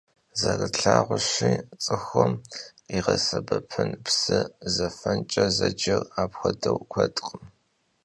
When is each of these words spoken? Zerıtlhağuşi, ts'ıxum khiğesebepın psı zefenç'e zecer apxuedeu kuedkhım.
Zerıtlhağuşi, 0.39 1.51
ts'ıxum 1.81 2.31
khiğesebepın 2.89 3.89
psı 4.05 4.39
zefenç'e 4.73 5.45
zecer 5.57 6.01
apxuedeu 6.21 6.77
kuedkhım. 6.91 7.43